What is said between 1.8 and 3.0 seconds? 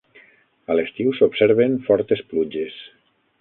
fortes pluges.